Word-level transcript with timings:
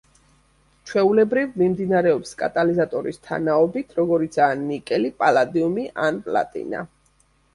ჩვეულებრივ 0.91 1.51
მიმდინარეობს 1.61 2.31
კატალიზატორის 2.39 3.21
თანაობით, 3.29 3.93
როგორიცაა 3.99 4.57
ნიკელი, 4.63 5.11
პალადიუმი 5.21 5.85
ან 6.07 6.17
პლატინა. 6.29 6.83